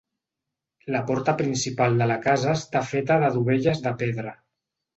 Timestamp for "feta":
2.95-3.21